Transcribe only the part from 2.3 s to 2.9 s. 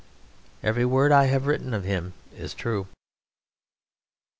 is true.